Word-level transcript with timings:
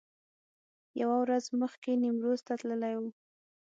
یوه 1.01 1.15
ورځ 1.23 1.45
مخکې 1.61 1.91
نیمروز 2.03 2.39
ته 2.47 2.53
تللي 2.59 2.93
و. 2.99 3.03